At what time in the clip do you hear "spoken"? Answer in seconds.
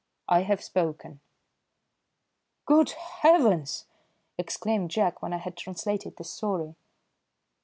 0.63-1.19